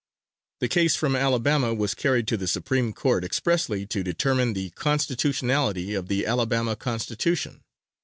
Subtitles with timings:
[0.61, 5.93] The case from Alabama was carried to the Supreme Court expressly to determine the constitutionality
[5.93, 7.61] of the Alabama Constitution.